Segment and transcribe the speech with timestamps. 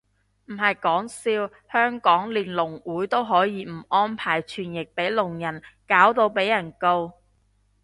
[0.45, 7.13] 唔係講笑，香港連聾會都可以唔安排傳譯俾聾人，搞到被人告